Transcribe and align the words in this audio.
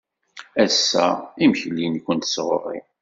Ass-a, 0.63 1.07
imekli-nwent 1.43 2.29
sɣur-i. 2.33 2.79